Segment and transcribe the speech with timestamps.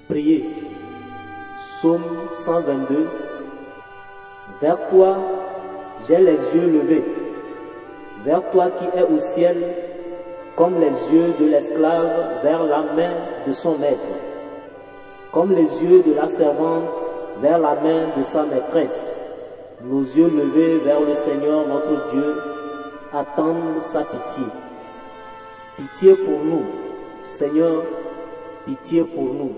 [0.08, 0.44] Priez.
[1.58, 3.08] Psaume 122.
[4.60, 5.18] Vers toi,
[6.06, 7.04] j'ai les yeux levés.
[8.24, 9.56] Vers toi qui es au ciel,
[10.56, 13.14] comme les yeux de l'esclave vers la main
[13.46, 14.00] de son maître.
[15.32, 16.84] Comme les yeux de la servante
[17.40, 18.98] vers la main de sa maîtresse.
[19.82, 22.34] Nos yeux levés vers le Seigneur notre Dieu
[23.12, 24.44] attendent sa pitié.
[25.76, 26.64] Pitié pour nous,
[27.26, 27.82] Seigneur,
[28.64, 29.52] pitié pour nous.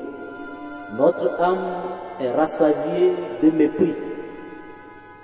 [0.96, 1.82] Notre âme
[2.20, 3.12] est rassasiée
[3.42, 3.94] de mépris.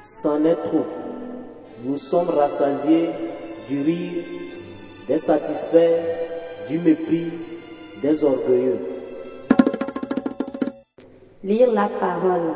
[0.01, 0.87] C'en est trop.
[1.87, 3.11] Nous sommes rassasiés
[3.69, 4.24] du rire
[5.07, 6.01] des satisfaits,
[6.66, 7.30] du mépris
[8.01, 8.79] des orgueilleux.
[11.43, 12.55] Lire la parole.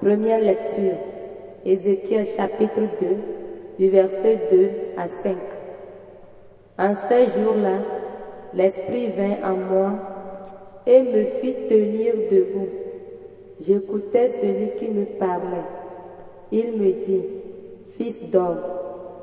[0.00, 0.98] Première lecture.
[1.64, 3.06] Ézéchiel chapitre 2,
[3.78, 5.36] du verset 2 à 5.
[6.78, 7.78] En ces jours-là,
[8.52, 9.92] l'Esprit vint en moi
[10.86, 12.68] et me fit tenir debout.
[13.60, 15.66] J'écoutais celui qui me parlait.
[16.50, 17.22] Il me dit,
[17.96, 18.60] Fils d'homme,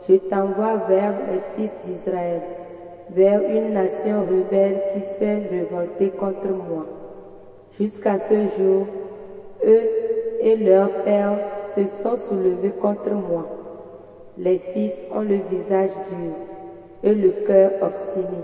[0.10, 2.42] je t'envoie vers les fils d'Israël,
[3.12, 6.86] vers une nation rebelle qui s'est révoltée contre moi.
[7.78, 8.88] Jusqu'à ce jour,
[9.66, 9.90] eux
[10.42, 11.38] et leurs pères
[11.76, 13.46] se sont soulevés contre moi.
[14.38, 16.34] Les fils ont le visage dur
[17.04, 18.42] et le cœur obstiné.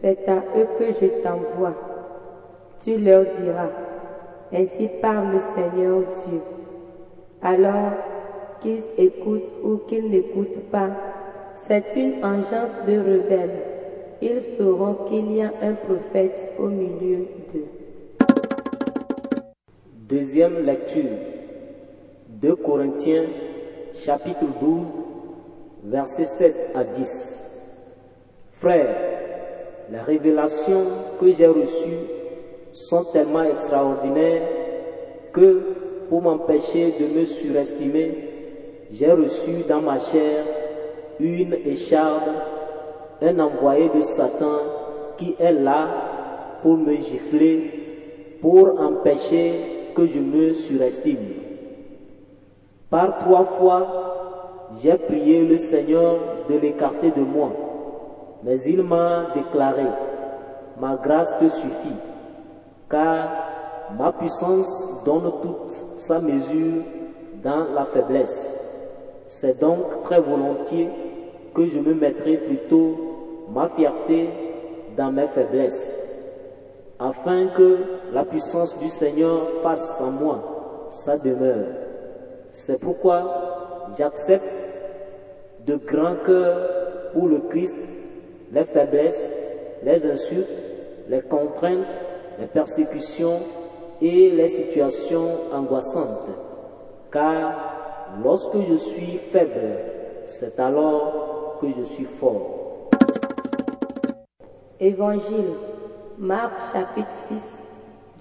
[0.00, 1.74] C'est à eux que je t'envoie.
[2.84, 3.70] Tu leur diras,
[4.52, 6.40] ainsi parle le Seigneur Dieu.
[7.42, 7.92] Alors
[8.62, 10.90] qu'ils écoutent ou qu'ils n'écoutent pas,
[11.66, 13.62] c'est une engeance de rebelles.
[14.20, 17.66] Ils sauront qu'il y a un prophète au milieu d'eux.
[20.08, 21.18] Deuxième lecture.
[22.28, 23.26] 2 Corinthiens
[24.04, 24.86] chapitre 12
[25.84, 27.36] versets 7 à 10.
[28.60, 28.96] Frères,
[29.90, 30.84] les révélations
[31.20, 32.06] que j'ai reçues
[32.72, 34.42] sont tellement extraordinaires
[35.32, 35.62] que
[36.08, 38.27] pour m'empêcher de me surestimer,
[38.90, 40.44] j'ai reçu dans ma chair
[41.20, 42.30] une écharde,
[43.20, 44.60] un envoyé de Satan
[45.16, 45.88] qui est là
[46.62, 51.18] pour me gifler, pour empêcher que je me surestime.
[52.88, 53.86] Par trois fois,
[54.82, 56.16] j'ai prié le Seigneur
[56.48, 57.50] de l'écarter de moi,
[58.44, 59.86] mais il m'a déclaré,
[60.80, 61.96] ma grâce te suffit,
[62.88, 63.28] car
[63.98, 66.82] ma puissance donne toute sa mesure
[67.42, 68.57] dans la faiblesse.
[69.28, 70.88] C'est donc très volontiers
[71.54, 72.96] que je me mettrai plutôt
[73.50, 74.28] ma fierté
[74.96, 75.86] dans mes faiblesses,
[76.98, 77.78] afin que
[78.12, 81.66] la puissance du Seigneur fasse en moi sa demeure.
[82.52, 84.44] C'est pourquoi j'accepte
[85.66, 87.76] de grand cœur pour le Christ
[88.50, 89.28] les faiblesses,
[89.82, 90.48] les insultes,
[91.08, 91.86] les contraintes,
[92.40, 93.40] les persécutions
[94.00, 96.30] et les situations angoissantes.
[97.12, 97.67] Car
[98.22, 99.78] lorsque je suis faible,
[100.26, 102.90] c'est alors que je suis fort.
[104.80, 105.54] Évangile,
[106.18, 107.34] Marc chapitre 6,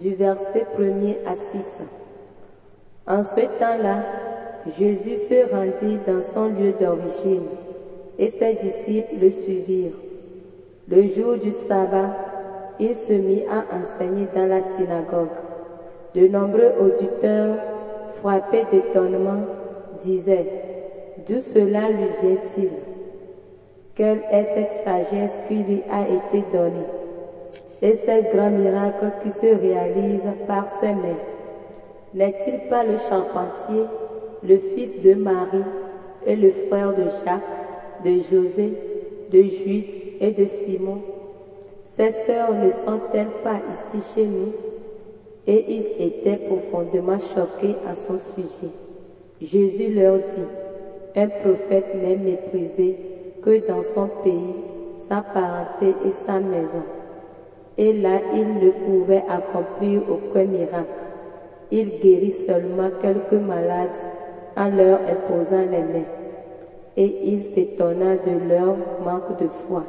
[0.01, 1.39] du verset 1er à 6.
[3.07, 4.03] En ce temps-là,
[4.77, 7.47] Jésus se rendit dans son lieu d'origine
[8.19, 9.93] et ses disciples le suivirent.
[10.89, 12.15] Le jour du sabbat,
[12.79, 15.29] il se mit à enseigner dans la synagogue.
[16.15, 17.57] De nombreux auditeurs,
[18.21, 19.43] frappés d'étonnement,
[20.03, 20.45] disaient,
[21.27, 22.69] D'où cela lui vient-il?
[23.95, 26.85] Quelle est cette sagesse qui lui a été donnée?
[27.81, 31.19] Et ces grands miracles qui se réalisent par ses mains.
[32.13, 33.83] N'est-il pas le charpentier,
[34.43, 35.63] le fils de Marie
[36.25, 38.73] et le frère de Jacques, de José,
[39.31, 39.85] de Jude
[40.21, 41.01] et de Simon?
[41.97, 43.59] Ses sœurs ne sont-elles pas
[43.95, 44.53] ici chez nous?
[45.47, 48.86] Et ils étaient profondément choqués à son sujet.
[49.41, 52.97] Jésus leur dit, un prophète n'est méprisé
[53.43, 54.55] que dans son pays,
[55.07, 56.83] sa parenté et sa maison.
[57.77, 60.87] Et là, il ne pouvait accomplir aucun miracle.
[61.71, 63.89] Il guérit seulement quelques malades
[64.55, 66.11] en leur imposant les mains.
[66.95, 68.75] Et il s'étonna de leur
[69.05, 69.83] manque de foi.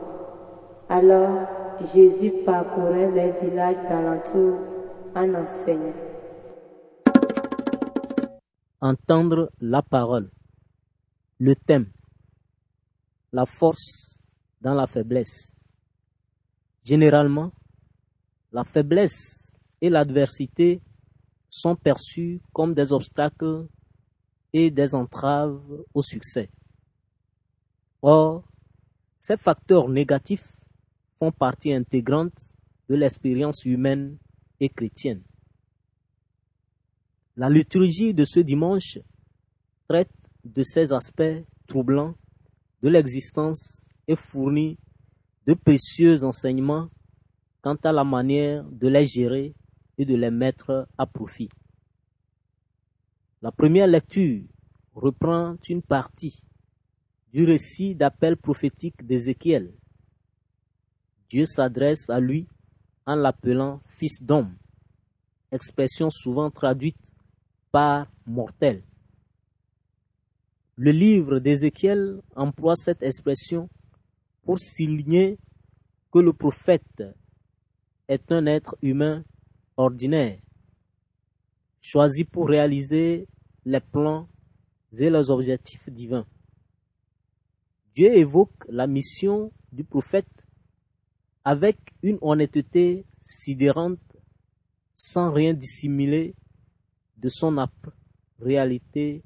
[0.90, 1.30] Alors
[1.94, 4.58] Jésus parcourait les villages d'alentour
[5.14, 6.07] en enseignant.
[8.80, 10.30] Entendre la parole.
[11.38, 11.90] Le thème
[13.32, 14.19] la force
[14.60, 15.52] dans la faiblesse.
[16.84, 17.52] Généralement,
[18.52, 20.80] la faiblesse et l'adversité
[21.50, 23.66] sont perçus comme des obstacles
[24.52, 25.60] et des entraves
[25.92, 26.50] au succès.
[28.00, 28.44] Or,
[29.19, 30.48] ces facteurs négatifs
[31.19, 32.38] font partie intégrante
[32.88, 34.19] de l'expérience humaine
[34.60, 35.22] et chrétienne.
[37.38, 38.99] La liturgie de ce dimanche
[39.88, 40.11] traite
[40.43, 42.17] de ces aspects troublants
[42.82, 44.76] de l'existence et fournit
[45.46, 46.90] de précieux enseignements
[47.62, 49.55] quant à la manière de les gérer
[49.99, 51.49] et de les mettre à profit.
[53.41, 54.43] La première lecture
[54.96, 56.43] reprend une partie
[57.32, 59.73] du récit d'appel prophétique d'Ézéchiel.
[61.31, 62.49] Dieu s'adresse à lui
[63.06, 64.56] en l'appelant fils d'homme,
[65.52, 66.96] expression souvent traduite
[67.75, 68.06] Le
[70.76, 73.69] livre d'Ézéchiel emploie cette expression
[74.44, 75.38] pour souligner
[76.12, 77.05] que le prophète
[78.09, 79.25] est un être humain
[79.76, 80.41] ordinaire,
[81.81, 83.29] choisi pour réaliser
[83.67, 84.29] les plans
[84.99, 86.26] et les objectifs divins.
[87.94, 90.47] Dieu évoque la mission du prophète
[91.44, 94.17] avec une honnêteté sidérante,
[94.97, 96.35] sans rien dissimuler
[97.19, 97.56] de son
[98.41, 99.23] réalité,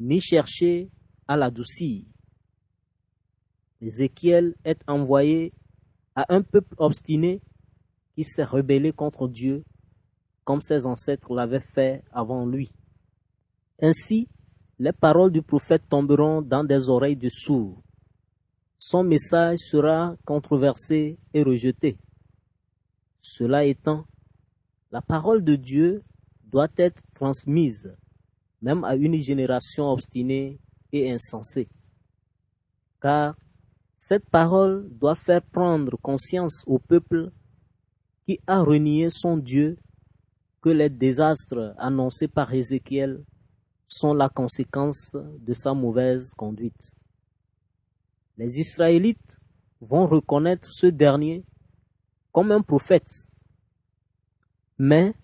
[0.00, 0.90] ni chercher
[1.28, 2.04] à l'adoucir.
[3.80, 5.52] Ézéchiel est envoyé
[6.14, 7.40] à un peuple obstiné
[8.14, 9.64] qui s'est rebellé contre Dieu
[10.44, 12.72] comme ses ancêtres l'avaient fait avant lui.
[13.80, 14.28] Ainsi,
[14.78, 17.82] les paroles du prophète tomberont dans des oreilles de sourds.
[18.78, 21.98] Son message sera controversé et rejeté.
[23.20, 24.04] Cela étant,
[24.90, 26.02] la parole de Dieu
[26.52, 27.92] doit être transmise
[28.62, 30.58] même à une génération obstinée
[30.92, 31.68] et insensée.
[33.00, 33.36] Car
[33.98, 37.32] cette parole doit faire prendre conscience au peuple
[38.24, 39.78] qui a renié son Dieu
[40.60, 43.24] que les désastres annoncés par Ézéchiel
[43.88, 46.94] sont la conséquence de sa mauvaise conduite.
[48.38, 49.38] Les Israélites
[49.80, 51.44] vont reconnaître ce dernier
[52.30, 53.28] comme un prophète,
[54.78, 55.14] mais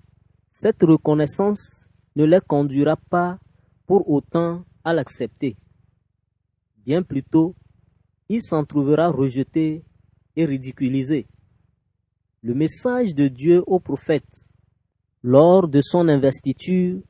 [0.60, 3.38] cette reconnaissance ne les conduira pas
[3.87, 5.56] pour autant à l'accepter.
[6.84, 7.55] Bien plutôt,
[8.28, 9.84] il s'en trouvera rejeté
[10.34, 11.28] et ridiculisé.
[12.43, 14.49] Le message de Dieu au prophète
[15.22, 17.02] lors de son investiture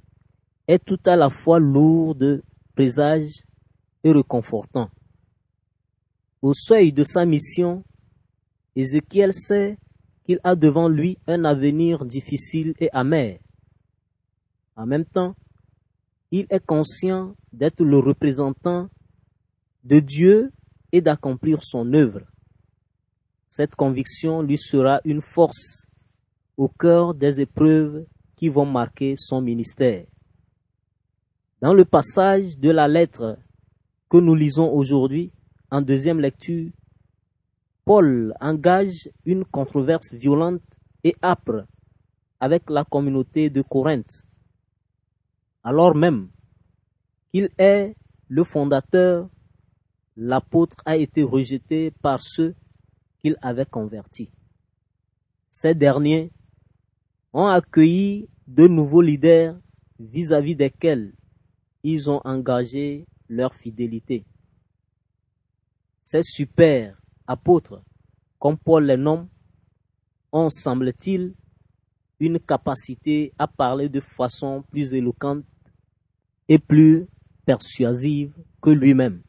[0.66, 2.42] est tout à la fois lourd de
[2.74, 3.46] présages
[4.04, 4.90] et réconfortant.
[6.42, 7.82] Au seuil de sa mission,
[8.76, 9.78] Ézéchiel sait
[10.28, 13.38] qu'il a devant lui un avenir difficile et amer.
[14.76, 15.34] En même temps,
[16.30, 18.90] il est conscient d'être le représentant
[19.84, 20.52] de Dieu
[20.92, 22.20] et d'accomplir son œuvre.
[23.48, 25.86] Cette conviction lui sera une force
[26.58, 28.04] au cœur des épreuves
[28.36, 30.04] qui vont marquer son ministère.
[31.62, 33.38] Dans le passage de la lettre
[34.10, 35.32] que nous lisons aujourd'hui,
[35.70, 36.70] en deuxième lecture,
[37.88, 40.61] Paul engage une controverse violente
[41.02, 41.64] et âpre
[42.38, 44.29] avec la communauté de Corinthe
[45.64, 46.29] alors même
[47.32, 47.96] qu'il est
[48.29, 49.31] le fondateur,
[50.19, 52.54] l'apôtre a été rejeté par ceux
[53.21, 54.30] qu'il avait convertis.
[55.50, 56.30] Ces derniers
[57.33, 59.59] ont accueilli de nouveaux leaders
[59.99, 61.14] vis-à-vis desquels
[61.83, 64.26] ils ont engagé leur fidélité.
[66.04, 67.82] Ces super apôtres,
[68.40, 69.28] comme Paul les nomme,
[70.32, 71.35] ont, semble-t-il,
[72.18, 75.44] une capacité à parler de façon plus éloquente
[76.49, 77.06] et plus
[77.47, 79.23] persuasive que lui-même.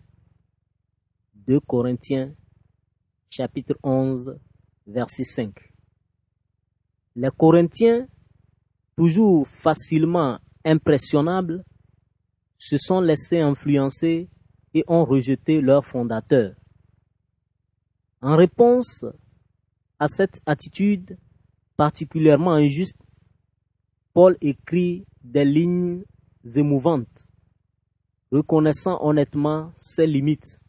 [1.47, 2.33] 2 Corinthiens
[3.29, 4.39] chapitre 11
[4.87, 5.53] verset 5.
[7.15, 8.07] Les Corinthiens,
[8.95, 11.63] toujours facilement impressionnables,
[12.57, 14.29] se sont laissés influencer
[14.73, 16.58] et ont rejeté leur fondateur.
[18.21, 19.05] En réponse
[19.97, 21.17] à cette attitude
[21.77, 22.99] particulièrement injuste,
[24.13, 26.03] Paul écrit des lignes
[26.55, 27.25] émouvantes,
[28.31, 30.59] reconnaissant honnêtement ses limites.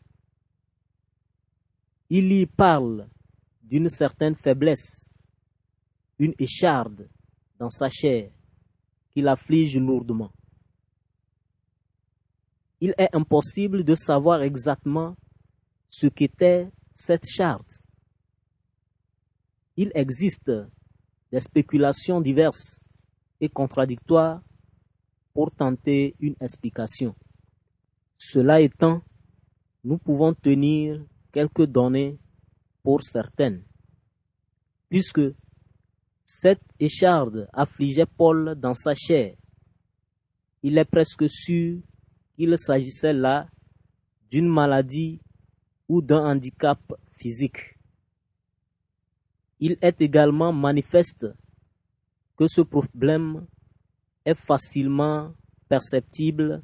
[2.08, 3.08] Il y parle
[3.64, 5.04] d'une certaine faiblesse,
[6.20, 7.08] une écharde
[7.58, 8.30] dans sa chair
[9.10, 10.30] qui l'afflige lourdement.
[12.80, 15.16] Il est impossible de savoir exactement
[15.88, 17.82] ce qu'était cette charte.
[19.74, 20.52] Il existe
[21.32, 22.78] des spéculations diverses
[23.40, 24.42] et contradictoires
[25.32, 27.14] pour tenter une explication.
[28.18, 29.00] Cela étant,
[29.82, 31.02] nous pouvons tenir
[31.32, 32.18] quelques données
[32.82, 33.64] pour certaines,
[34.90, 35.22] puisque
[36.26, 39.36] cette écharde affligeait Paul dans sa chair.
[40.62, 41.80] Il est presque sûr
[42.36, 43.48] qu'il s'agissait là
[44.30, 45.18] d'une maladie
[45.90, 46.80] ou d'un handicap
[47.10, 47.76] physique.
[49.58, 51.26] Il est également manifeste
[52.36, 53.44] que ce problème
[54.24, 55.34] est facilement
[55.68, 56.62] perceptible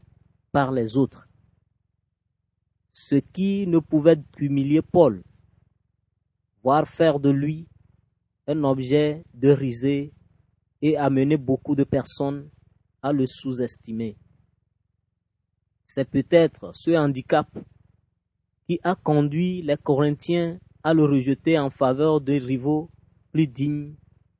[0.53, 1.29] par les autres.
[2.93, 5.25] Ce qui ne pouvait humilier Paul,
[6.63, 7.67] voire faire de lui
[8.47, 10.13] un objet de risée
[10.81, 12.49] et amener beaucoup de personnes
[13.03, 14.17] à le sous-estimer.
[15.85, 17.49] C'est peut-être ce handicap
[18.67, 22.91] qui a conduit les Corinthiens à le rejeter en faveur de rivaux
[23.33, 23.95] plus dignes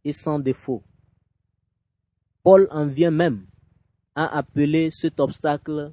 [0.05, 0.83] et sans défaut.
[2.43, 3.47] Paul en vient même
[4.15, 5.93] à appeler cet obstacle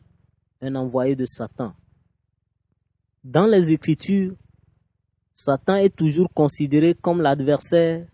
[0.62, 1.74] un envoyé de Satan.
[3.24, 4.36] Dans les Écritures,
[5.36, 8.08] Satan est toujours considéré comme l'adversaire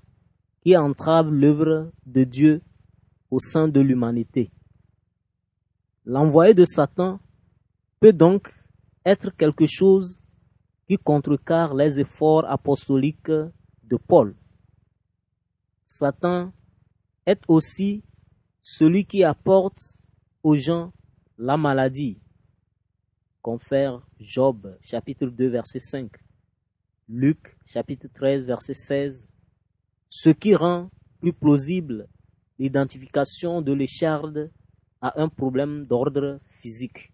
[0.63, 2.61] qui entrave l'œuvre de Dieu
[3.29, 4.51] au sein de l'humanité.
[6.05, 7.19] L'envoyé de Satan
[7.99, 8.53] peut donc
[9.09, 10.21] être quelque chose
[10.87, 13.31] qui contrecarre les efforts apostoliques
[13.91, 14.35] de Paul.
[15.87, 16.53] Satan
[17.25, 18.03] est aussi
[18.61, 19.79] celui qui apporte
[20.43, 20.93] aux gens
[21.39, 22.19] la maladie,
[23.41, 26.11] confère Job chapitre 2 verset 5,
[27.07, 29.23] Luc chapitre 13 verset 16,
[30.09, 32.07] ce qui rend plus plausible
[32.59, 34.51] l'identification de l'écharde
[35.01, 37.11] à un problème d'ordre physique.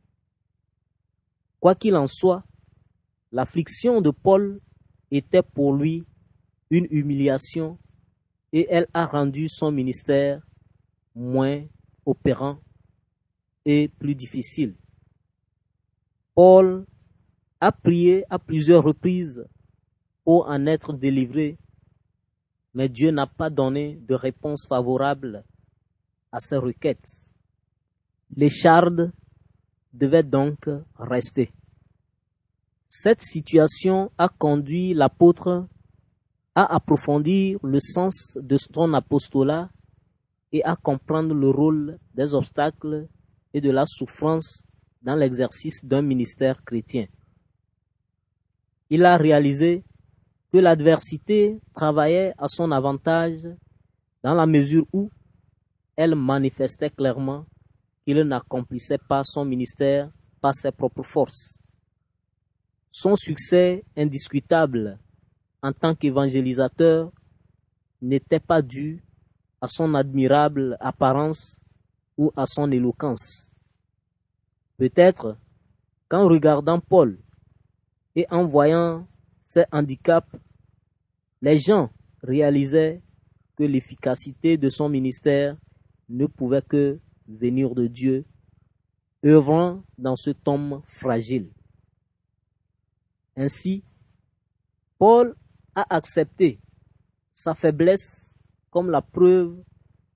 [1.66, 2.44] Quoi qu'il en soit,
[3.32, 4.62] l'affliction de Paul
[5.10, 6.06] était pour lui
[6.70, 7.80] une humiliation
[8.54, 10.46] et elle a rendu son ministère
[11.16, 11.66] moins
[12.06, 12.60] opérant
[13.66, 14.76] et plus difficile.
[16.36, 16.86] Paul
[17.60, 19.44] a prié à plusieurs reprises
[20.24, 21.58] pour en être délivré,
[22.76, 25.44] mais Dieu n'a pas donné de réponse favorable
[26.32, 27.26] à ses requêtes.
[29.96, 31.52] Devait donc rester.
[32.90, 35.68] Cette situation a conduit l'apôtre
[36.54, 39.70] à approfondir le sens de son apostolat
[40.52, 43.08] et à comprendre le rôle des obstacles
[43.54, 44.66] et de la souffrance
[45.02, 47.08] dans l'exercice d'un ministère chrétien.
[48.90, 49.84] Il a réalisé
[50.52, 53.42] que l'adversité travaillait à son avantage
[54.24, 55.10] dans la mesure où
[55.96, 57.46] elle manifestait clairement
[58.06, 61.58] qu'il n'accomplissait pas son ministère par ses propres forces.
[62.92, 65.00] Son succès indiscutable
[65.62, 67.12] en tant qu'évangélisateur
[68.02, 69.04] n'était pas dû
[69.60, 71.60] à son admirable apparence
[72.18, 73.52] ou à son éloquence.
[74.78, 75.38] Peut-être
[76.08, 77.18] qu'en regardant Paul
[78.16, 79.08] et en voyant
[79.46, 80.32] ses handicaps,
[81.42, 81.90] les gens
[82.22, 83.02] réalisaient
[83.56, 85.58] que l'efficacité de son ministère
[86.10, 88.26] ne pouvait que venir de Dieu,
[89.26, 91.50] œuvrant dans ce homme fragile.
[93.36, 93.84] Ainsi,
[94.98, 95.36] Paul
[95.76, 96.60] a accepté
[97.34, 98.32] sa faiblesse
[98.70, 99.62] comme la preuve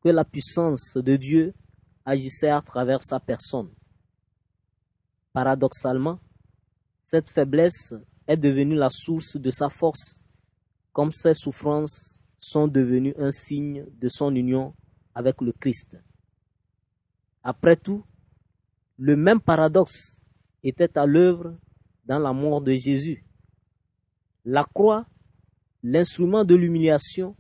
[0.01, 1.53] que la puissance de Dieu
[2.05, 3.69] agissait à travers sa personne.
[5.33, 6.19] Paradoxalement,
[7.05, 7.93] cette faiblesse
[8.27, 10.19] est devenue la source de sa force,
[10.93, 14.73] comme ses souffrances sont devenues un signe de son union
[15.13, 15.97] avec le Christ.
[17.43, 18.03] Après tout,
[18.97, 20.17] le même paradoxe
[20.63, 21.55] était à l'œuvre
[22.05, 23.23] dans la mort de Jésus.
[24.45, 25.05] La croix,
[25.83, 27.35] l'instrument de l'humiliation,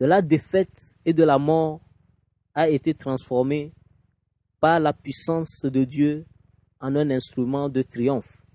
[0.00, 1.80] de la défaite et de la mort,
[2.54, 3.72] a été transformée
[4.60, 6.26] par la puissance de Dieu
[6.80, 8.46] en un instrument de triomphe.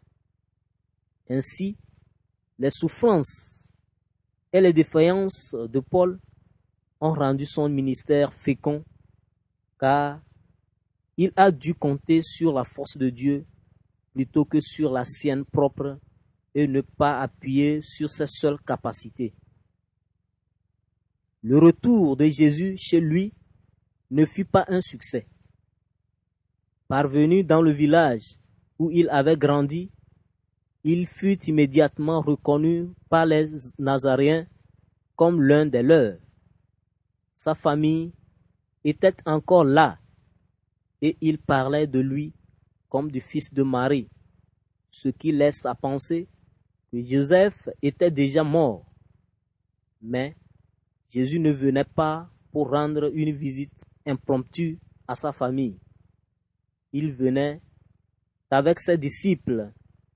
[1.29, 1.77] Ainsi,
[2.57, 3.63] les souffrances
[4.51, 6.19] et les défaillances de Paul
[7.01, 8.83] ont rendu son ministère fécond,
[9.79, 10.21] car
[11.21, 13.45] il a dû compter sur la force de Dieu
[14.13, 15.99] plutôt que sur la sienne propre
[16.55, 19.33] et ne pas appuyer sur ses seules capacités.
[21.43, 23.33] Le retour de Jésus chez lui
[24.09, 25.27] ne fut pas un succès.
[26.87, 28.39] Parvenu dans le village
[28.79, 29.91] où il avait grandi,
[30.85, 34.47] il fut immédiatement reconnu par les Nazaréens
[35.17, 36.17] comme l'un des leurs.
[37.35, 38.13] Sa famille
[38.85, 39.99] était encore là
[41.01, 42.33] et il parlait de lui
[42.89, 44.09] comme du fils de Marie,
[44.89, 46.27] ce qui laisse à penser
[46.91, 48.85] que Joseph était déjà mort.
[50.01, 50.35] Mais
[51.09, 53.73] Jésus ne venait pas pour rendre une visite
[54.05, 55.77] impromptue à sa famille.
[56.91, 57.61] Il venait
[58.49, 59.71] avec ses disciples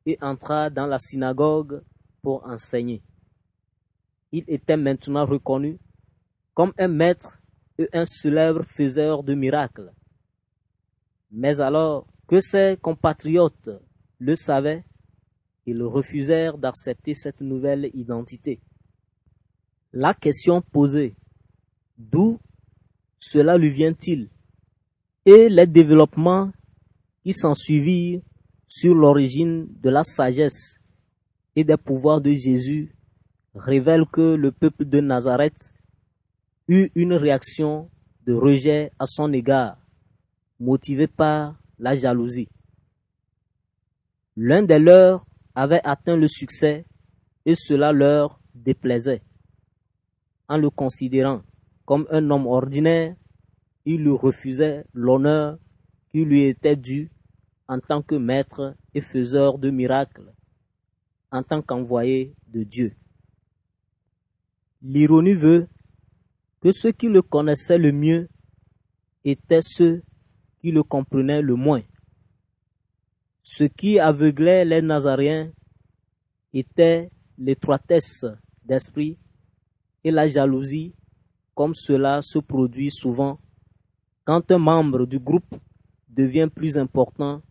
[0.06, 1.84] et entra dans la synagogue
[2.22, 3.04] pour enseigner.
[4.32, 5.78] Il était maintenant reconnu
[6.54, 7.40] comme un maître
[7.78, 9.92] et un célèbre faiseur de miracles.
[11.34, 13.72] Mais alors que ses compatriotes
[14.20, 14.84] le savaient,
[15.66, 18.62] ils refusèrent d'accepter cette nouvelle identité.
[19.92, 21.16] La question posée,
[21.98, 22.40] d'où
[23.20, 24.30] cela lui vient-il?
[25.26, 26.52] Et les développements
[27.24, 28.22] qui s'ensuivirent
[28.68, 30.80] sur l'origine de la sagesse
[31.56, 32.96] et des pouvoirs de Jésus
[33.56, 35.74] révèlent que le peuple de Nazareth
[36.68, 37.90] eut une réaction
[38.26, 39.83] de rejet à son égard,
[40.64, 42.48] motivée par la jalousie.
[44.36, 46.86] L'un des leurs avait atteint le succès
[47.46, 49.22] et cela leur déplaisait.
[50.48, 51.42] En le considérant
[51.86, 53.16] comme un homme ordinaire,
[53.86, 55.58] ils lui refusaient l'honneur
[56.12, 57.12] qui lui était dû
[57.68, 60.34] en tant que maître et faiseur de miracles,
[61.32, 62.94] en tant qu'envoyé de Dieu.
[64.82, 65.68] L'ironie veut
[66.62, 68.30] que ceux qui le connaissaient le mieux
[69.26, 70.04] étaient ceux
[70.64, 71.84] qui le comprenaient le moins.
[73.42, 75.52] Ce qui aveuglait les Nazaréens
[76.54, 78.24] était l'étroitesse
[78.64, 79.18] d'esprit
[80.06, 80.96] et la jalousie,
[81.54, 83.42] comme cela se produit souvent
[84.24, 85.54] quand un membre du groupe
[86.08, 87.42] devient plus important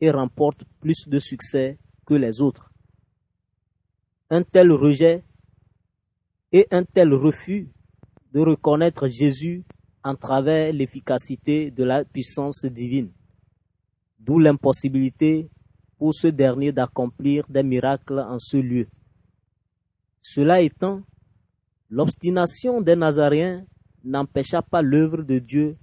[0.00, 2.70] et remporte plus de succès que les autres.
[4.30, 5.24] Un tel rejet
[6.52, 7.68] et un tel refus
[8.32, 9.64] de reconnaître Jésus
[10.04, 13.10] en travers l'efficacité de la puissance divine
[14.24, 15.50] d'où l'impossibilité
[15.98, 18.88] pour ce dernier d'accomplir des miracles en ce lieu.
[20.22, 21.02] Cela étant,
[21.90, 23.64] l'obstination des Nazaréens
[24.02, 25.76] n'empêcha pas l'œuvre de Dieu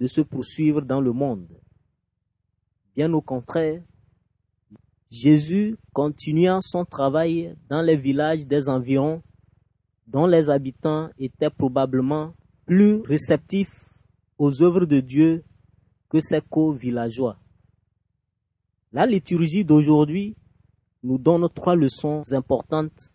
[0.00, 1.48] de se poursuivre dans le monde.
[2.96, 3.82] Bien au contraire,
[5.10, 9.22] Jésus continua son travail dans les villages des environs
[10.06, 12.34] dont les habitants étaient probablement
[12.68, 13.94] plus réceptifs
[14.36, 15.42] aux œuvres de Dieu
[16.10, 17.38] que ses co-villageois.
[18.92, 20.36] La liturgie d'aujourd'hui
[21.02, 23.10] nous donne trois leçons importantes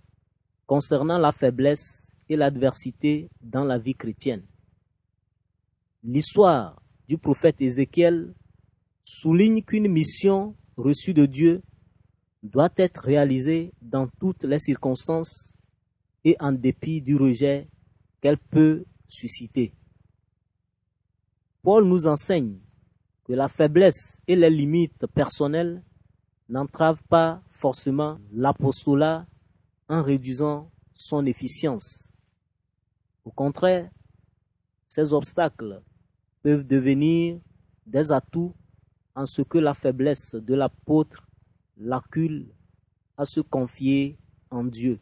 [0.65, 4.43] concernant la faiblesse et l'adversité dans la vie chrétienne.
[6.03, 8.33] L'histoire du prophète Ézéchiel
[9.05, 11.61] souligne qu'une mission reçue de Dieu
[12.41, 15.53] doit être réalisée dans toutes les circonstances
[16.25, 17.67] et en dépit du rejet
[18.19, 18.83] qu'elle peut
[21.61, 22.59] Paul nous enseigne
[23.23, 25.83] que la faiblesse et les limites personnelles
[26.49, 29.25] n'entravent pas forcément l'apostolat
[29.87, 32.13] en réduisant son efficience.
[33.23, 33.89] Au contraire,
[34.87, 35.81] ces obstacles
[36.41, 37.39] peuvent devenir
[37.85, 38.53] des atouts
[39.15, 41.27] en ce que la faiblesse de l'apôtre
[41.77, 42.53] l'accule
[43.17, 44.17] à se confier
[44.49, 44.99] en Dieu,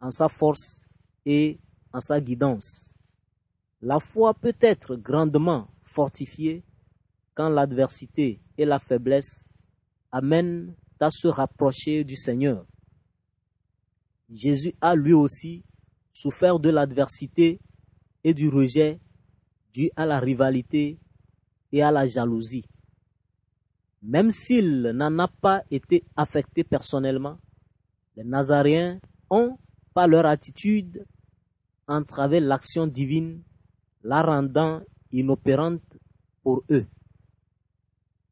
[0.00, 0.84] en sa force
[1.24, 1.58] et
[1.92, 2.89] en sa guidance.
[3.82, 6.62] La foi peut être grandement fortifiée
[7.34, 9.48] quand l'adversité et la faiblesse
[10.12, 12.66] amènent à se rapprocher du Seigneur.
[14.30, 15.64] Jésus a lui aussi
[16.12, 17.58] souffert de l'adversité
[18.22, 19.00] et du rejet
[19.72, 20.98] dû à la rivalité
[21.72, 22.66] et à la jalousie.
[24.02, 27.38] Même s'il n'en a pas été affecté personnellement,
[28.16, 29.58] les Nazaréens ont,
[29.94, 31.06] par leur attitude,
[31.86, 33.42] entravé l'action divine,
[34.02, 34.80] la rendant
[35.12, 35.82] inopérante
[36.42, 36.86] pour eux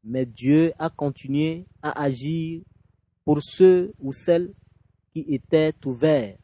[0.03, 2.61] mais Dieu a continué à agir
[3.25, 4.53] pour ceux ou celles
[5.13, 6.37] qui étaient ouverts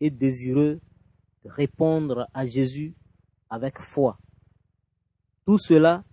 [0.00, 0.80] et désireux
[1.44, 2.94] de répondre à Jésus
[3.50, 4.18] avec foi.
[5.44, 6.04] Tout cela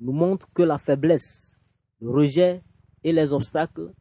[0.00, 1.52] nous montre que la faiblesse,
[2.00, 2.62] le rejet
[3.04, 3.92] et les obstacles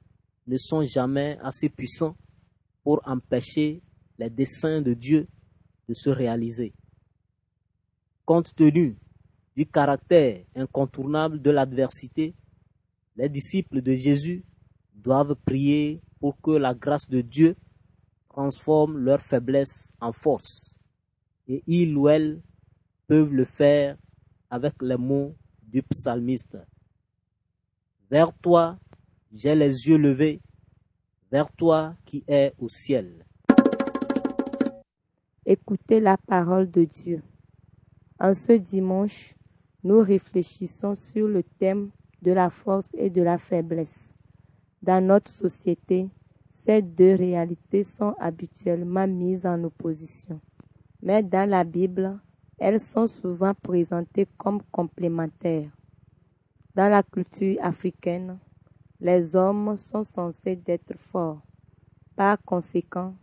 [0.47, 2.17] ne sont jamais assez puissants
[2.83, 3.81] pour empêcher
[4.17, 5.27] les desseins de Dieu
[5.87, 6.73] de se réaliser.
[8.25, 8.97] Compte tenu
[9.55, 12.35] du caractère incontournable de l'adversité,
[13.15, 14.45] les disciples de Jésus
[14.93, 17.55] doivent prier pour que la grâce de Dieu
[18.29, 20.77] transforme leur faiblesse en force.
[21.47, 22.41] Et ils ou elles
[23.07, 23.97] peuvent le faire
[24.49, 26.57] avec les mots du psalmiste.
[28.09, 28.77] Vers toi,
[29.31, 30.41] j'ai les yeux levés,
[31.31, 33.25] vers toi qui es au ciel.
[35.45, 37.21] Écoutez la parole de Dieu.
[38.23, 39.33] En ce dimanche,
[39.83, 41.89] nous réfléchissons sur le thème
[42.21, 44.13] de la force et de la faiblesse.
[44.83, 46.07] Dans notre société,
[46.51, 50.39] ces deux réalités sont habituellement mises en opposition.
[51.01, 52.19] Mais dans la Bible,
[52.59, 55.71] elles sont souvent présentées comme complémentaires.
[56.75, 58.37] Dans la culture africaine,
[58.99, 61.41] Les hommes sont censés d'être forts.
[62.15, 63.15] Par conséquent,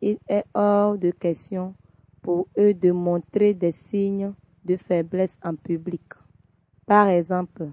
[0.00, 1.74] il est hors de question
[2.22, 4.32] pour eux de montrer des signes
[4.64, 6.02] de faiblesse en public.
[6.86, 7.68] Par exemple,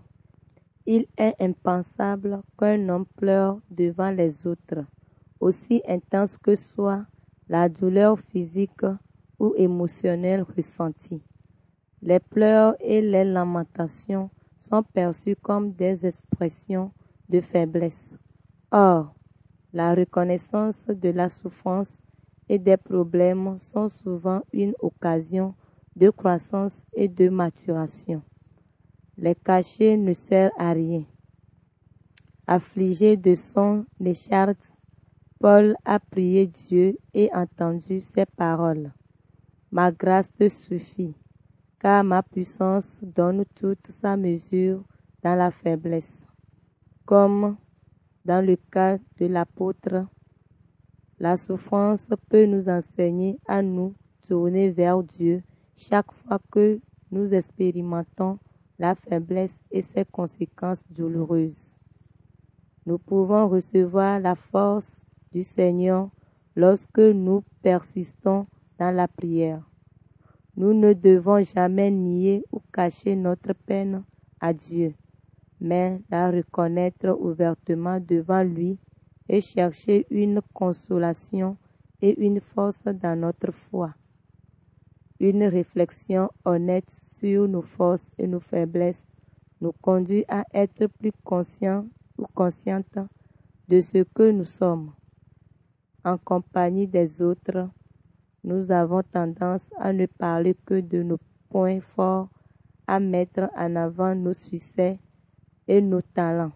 [0.86, 4.86] il est impensable qu'un homme pleure devant les autres,
[5.40, 7.06] aussi intense que soit
[7.50, 8.86] la douleur physique
[9.40, 11.22] ou émotionnelle ressentie.
[12.02, 14.30] Les pleurs et les lamentations
[14.70, 16.92] sont perçus comme des expressions
[17.30, 18.16] de faiblesse.
[18.72, 19.14] Or,
[19.74, 22.02] la reconnaissance de la souffrance
[22.50, 25.54] et des problèmes sont souvent une occasion
[25.96, 28.22] de croissance et de maturation.
[29.18, 31.04] Les cachets ne servent à rien.
[32.48, 34.64] Affligé de son écharpe,
[35.40, 38.92] Paul a prié Dieu et entendu ses paroles.
[39.72, 41.16] Ma grâce te suffit,
[41.80, 44.84] car ma puissance donne toute sa mesure
[45.24, 46.26] dans la faiblesse.
[47.06, 47.58] Comme
[48.26, 50.06] dans le cas de l'apôtre,
[51.20, 53.94] la souffrance peut nous enseigner à nous
[54.28, 55.44] tourner vers Dieu
[55.82, 56.80] chaque fois que
[57.12, 58.38] nous expérimentons
[58.78, 61.78] la faiblesse et ses conséquences douloureuses.
[62.86, 64.90] Nous pouvons recevoir la force
[65.32, 66.10] du Seigneur
[66.56, 69.62] lorsque nous persistons dans la prière.
[70.56, 74.04] Nous ne devons jamais nier ou cacher notre peine
[74.40, 74.94] à Dieu,
[75.60, 78.78] mais la reconnaître ouvertement devant lui
[79.30, 81.58] et chercher une consolation
[82.02, 83.94] et une force dans notre foi.
[85.24, 89.08] Une réflexion honnête sur nos forces et nos faiblesses
[89.62, 91.86] nous conduit à être plus conscients
[92.18, 92.98] ou conscientes
[93.68, 94.94] de ce que nous sommes.
[96.04, 97.70] En compagnie des autres,
[98.44, 101.20] nous avons tendance à ne parler que de nos
[101.52, 102.30] points forts,
[102.88, 104.98] à mettre en avant nos succès
[105.68, 106.54] et nos talents.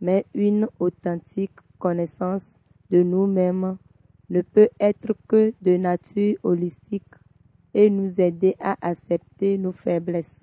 [0.00, 2.56] Mais une authentique connaissance
[2.88, 3.76] de nous-mêmes
[4.30, 7.04] ne peut être que de nature holistique
[7.74, 10.40] et nous aider à accepter nos faiblesses.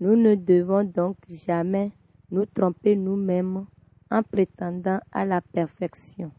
[0.00, 1.92] Nous ne devons donc jamais
[2.30, 3.66] nous tromper nous-mêmes
[4.10, 6.30] en prétendant à la perfection.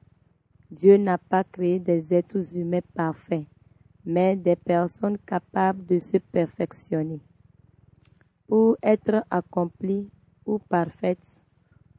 [0.72, 3.46] Dieu n'a pas créé des êtres humains parfaits,
[4.06, 7.22] mais des personnes capables de se perfectionner.
[8.48, 10.10] Pour être accomplis
[10.46, 11.42] ou parfaites,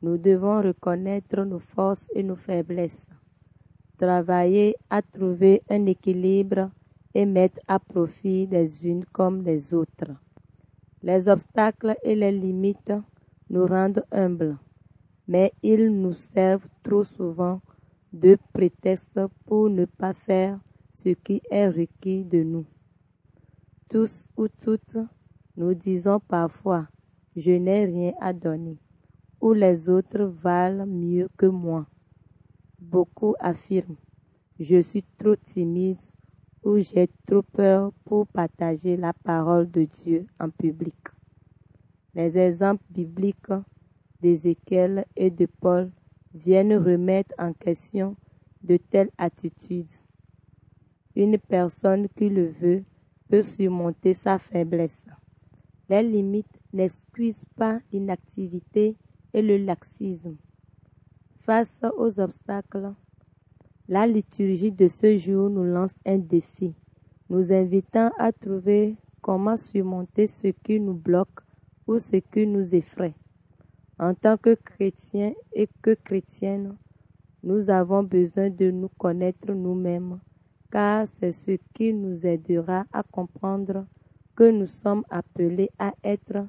[0.03, 3.09] nous devons reconnaître nos forces et nos faiblesses,
[3.99, 6.71] travailler à trouver un équilibre
[7.16, 10.12] et mettre à profit les unes comme les autres.
[11.02, 12.92] Les obstacles et les limites
[13.48, 14.59] nous rendent humbles,
[15.26, 17.62] mais ils nous servent trop souvent
[18.12, 20.59] de prétexte pour ne pas faire
[20.92, 22.66] ce qui est requis de nous.
[23.88, 24.98] Tous ou toutes,
[25.57, 26.87] nous disons parfois,
[27.35, 28.76] je n'ai rien à donner,
[29.40, 31.87] ou les autres valent mieux que moi.
[32.79, 33.96] Beaucoup affirment,
[34.61, 35.96] je suis trop timide
[36.62, 40.95] où j'ai trop peur pour partager la parole de Dieu en public.
[42.14, 43.53] Les exemples bibliques
[44.21, 45.90] d'Ézéchiel et de Paul
[46.35, 48.16] viennent remettre en question
[48.62, 49.90] de telles attitudes.
[51.14, 52.85] Une personne qui le veut
[53.29, 55.07] peut surmonter sa faiblesse.
[55.88, 58.97] Les limites n'excusent pas l'inactivité
[59.33, 60.37] et le laxisme.
[61.40, 62.92] Face aux obstacles,
[63.88, 66.75] la liturgie de ce jour nous lance un défi,
[67.31, 71.40] nous invitant à trouver comment surmonter ce qui nous bloque
[71.87, 73.14] ou ce qui nous effraie.
[73.99, 76.77] En tant que chrétiens et que chrétiennes,
[77.44, 80.18] nous avons besoin de nous connaître nous-mêmes,
[80.70, 83.87] car c'est ce qui nous aidera à comprendre
[84.35, 86.46] que nous sommes appelés à être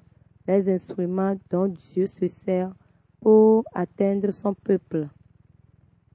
[0.48, 2.74] les instruments dont Dieu se sert
[3.22, 5.08] pour atteindre son peuple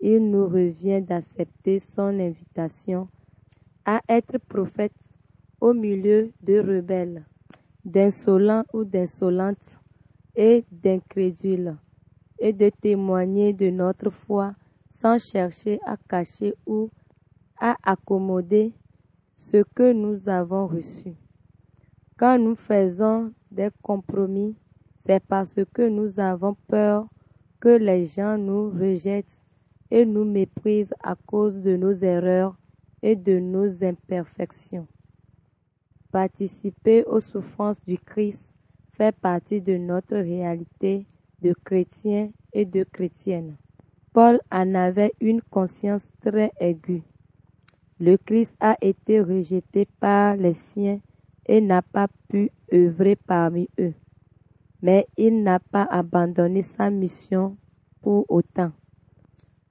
[0.02, 3.08] il nous revient d'accepter son invitation
[3.84, 4.92] à être prophète
[5.60, 7.24] au milieu de rebelles,
[7.84, 9.78] d'insolents ou d'insolentes
[10.34, 11.76] et d'incrédules,
[12.40, 14.54] et de témoigner de notre foi
[15.00, 16.90] sans chercher à cacher ou
[17.60, 18.72] à accommoder
[19.36, 21.14] ce que nous avons reçu.
[22.16, 24.56] Quand nous faisons des compromis,
[25.06, 27.06] c'est parce que nous avons peur
[27.60, 29.41] que les gens nous rejettent
[29.92, 32.57] et nous méprise à cause de nos erreurs
[33.02, 34.88] et de nos imperfections.
[36.11, 38.50] Participer aux souffrances du Christ
[38.96, 41.07] fait partie de notre réalité
[41.42, 43.57] de chrétiens et de chrétiennes.
[44.14, 47.02] Paul en avait une conscience très aiguë.
[48.00, 51.00] Le Christ a été rejeté par les siens
[51.44, 53.94] et n'a pas pu œuvrer parmi eux.
[54.83, 57.57] mais il n'a pas abandonné sa mission
[58.00, 58.72] pour autant.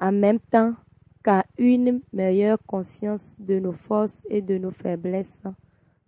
[0.01, 0.73] En même temps
[1.23, 5.43] qu'à une meilleure conscience de nos forces et de nos faiblesses,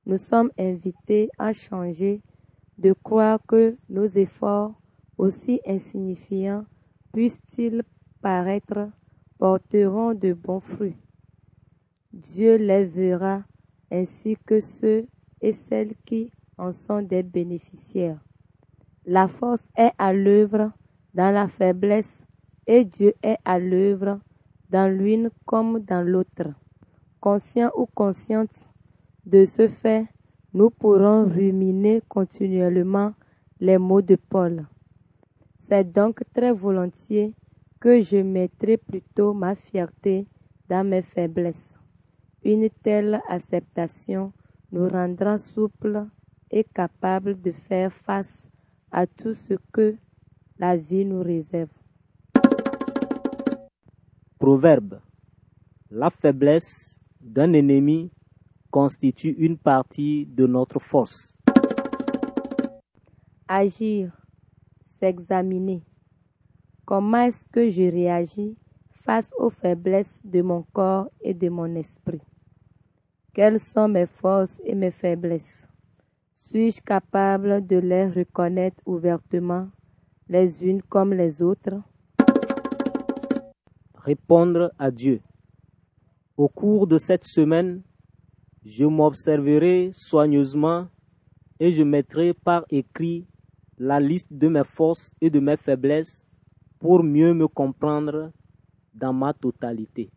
[0.07, 2.21] nous sommes invités à changer,
[2.79, 4.73] de croire que nos efforts,
[5.19, 6.65] aussi insignifiants
[7.13, 7.83] puissent-ils
[8.19, 8.89] paraître,
[9.37, 10.97] porteront de bons fruits.
[12.11, 13.43] Dieu les verra
[13.91, 15.05] ainsi que ceux
[15.39, 18.19] et celles qui en sont des bénéficiaires.
[19.05, 20.71] La force est à l'œuvre
[21.13, 22.22] dans la faiblesse
[22.67, 24.19] et Dieu est à l'œuvre
[24.69, 26.53] dans l'une comme dans l'autre.
[27.19, 28.67] Conscient ou consciente
[29.25, 30.05] de ce fait,
[30.53, 33.13] nous pourrons ruminer continuellement
[33.59, 34.65] les mots de Paul.
[35.59, 37.33] C'est donc très volontiers
[37.79, 40.27] que je mettrai plutôt ma fierté
[40.69, 41.73] dans mes faiblesses.
[42.43, 44.33] Une telle acceptation
[44.71, 46.05] nous rendra souples
[46.51, 48.49] et capables de faire face
[48.91, 49.95] à tout ce que
[50.59, 51.82] la vie nous réserve.
[54.43, 54.99] Proverbe.
[55.89, 58.11] La faiblesse d'un ennemi
[58.69, 61.33] constitue une partie de notre force.
[63.47, 64.11] Agir,
[64.99, 65.81] s'examiner.
[66.83, 68.57] Comment est-ce que je réagis
[69.05, 72.19] face aux faiblesses de mon corps et de mon esprit?
[73.33, 75.69] Quelles sont mes forces et mes faiblesses?
[76.35, 79.69] Suis-je capable de les reconnaître ouvertement,
[80.27, 81.79] les unes comme les autres?
[84.03, 85.21] Répondre à Dieu.
[86.35, 87.83] Au cours de cette semaine,
[88.65, 90.87] je m'observerai soigneusement
[91.57, 93.25] et je mettrai par écrit
[93.77, 96.25] la liste de mes forces et de mes faiblesses
[96.79, 98.33] pour mieux me comprendre
[98.93, 100.09] dans ma totalité.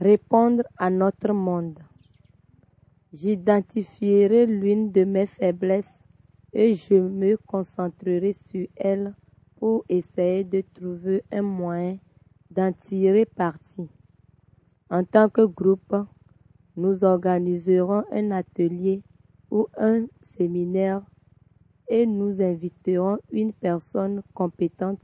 [0.00, 1.78] Répondre à notre monde.
[3.12, 6.02] J'identifierai l'une de mes faiblesses
[6.54, 9.14] et je me concentrerai sur elle
[9.58, 11.98] pour essayer de trouver un moyen
[12.50, 13.88] d'en tirer parti.
[14.90, 15.94] En tant que groupe,
[16.76, 19.02] nous organiserons un atelier
[19.50, 21.02] ou un séminaire
[21.88, 25.00] et nous inviterons une personne compétente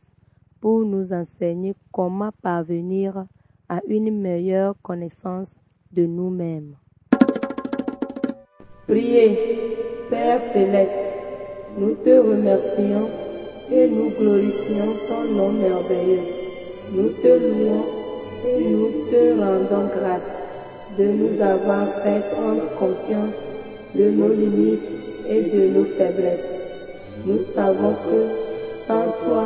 [0.60, 3.26] pour nous enseigner comment parvenir
[3.68, 5.54] à une meilleure connaissance
[5.92, 6.76] de nous-mêmes.
[8.86, 9.76] Priez,
[10.10, 10.94] Père céleste,
[11.78, 13.23] nous te remercions
[13.72, 16.20] et nous glorifions ton nom merveilleux.
[16.92, 17.84] Nous te louons
[18.46, 20.30] et nous te rendons grâce
[20.98, 23.34] de nous avoir fait prendre conscience
[23.94, 24.88] de nos limites
[25.28, 26.48] et de nos faiblesses.
[27.24, 28.44] Nous savons que
[28.86, 29.44] sans toi,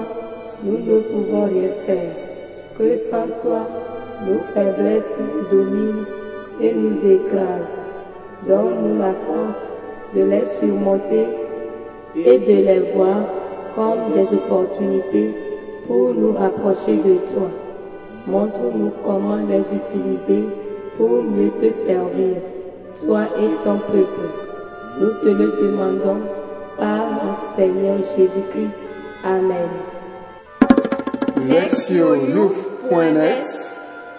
[0.65, 2.11] nous ne pouvons rien faire,
[2.77, 3.69] que sans toi,
[4.27, 6.07] nos faiblesses nous dominent
[6.61, 7.77] et nous écrasent.
[8.49, 9.59] Donne-nous la force
[10.15, 11.27] de les surmonter
[12.17, 13.23] et de les voir
[13.79, 15.31] comme des opportunités
[15.87, 17.49] pour nous rapprocher de toi.
[18.27, 20.49] Montre-nous comment les utiliser
[20.97, 22.39] pour mieux te servir,
[23.01, 24.27] toi et ton peuple.
[25.01, 26.23] Nous te le demandons
[26.77, 28.79] par notre Seigneur Jésus-Christ.
[29.23, 29.69] Amen.
[31.49, 33.47] Lectionyouf.net